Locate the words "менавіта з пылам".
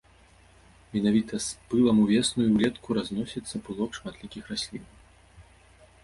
0.93-1.97